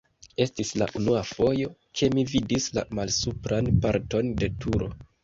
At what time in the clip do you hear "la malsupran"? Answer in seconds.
2.79-3.71